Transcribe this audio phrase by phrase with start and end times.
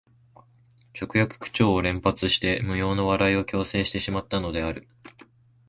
[0.99, 4.87] 直訳口調を連発して無用の笑いを強制してしまったのである